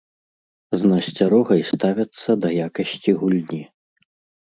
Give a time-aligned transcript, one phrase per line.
[0.79, 3.65] З насцярогай ставяцца да якасці гульні.